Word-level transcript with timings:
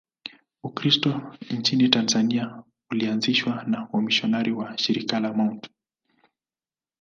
Ukristo 0.63 1.35
nchini 1.51 1.89
Tanzania 1.89 2.63
ulianzishwa 2.91 3.63
na 3.67 3.87
wamisionari 3.91 4.51
wa 4.51 4.77
Shirika 4.77 5.19
la 5.19 5.33
Mt. 5.33 5.69